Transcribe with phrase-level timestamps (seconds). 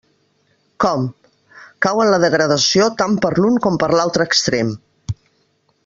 [0.85, 1.03] Com!,
[1.87, 4.77] cau en la degradació tant per l'un com per l'altre extrem!